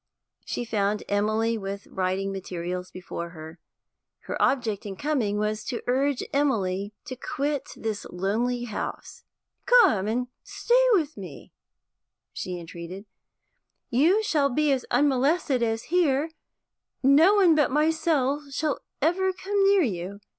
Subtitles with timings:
[0.43, 3.59] She found Emily with writing materials before her.
[4.21, 9.23] Her object in coming was to urge Emily to quit this lonely house.
[9.67, 11.53] 'Come and stay with me,'
[12.33, 13.05] she entreated.
[13.91, 16.31] 'You shall be as unmolested as here;
[17.03, 20.19] no one but myself shall ever come near you.